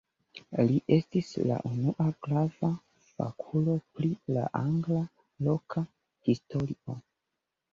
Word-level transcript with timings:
Li 0.69 0.77
estis 0.95 1.27
la 1.49 1.57
unua 1.71 2.05
grava 2.27 2.71
fakulo 3.11 3.75
pri 3.99 4.09
la 4.39 4.47
angla 4.61 5.03
loka 5.49 5.85
historio. 6.31 6.99